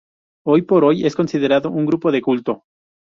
[0.47, 2.63] Hoy por hoy es considerado un grupo de culto.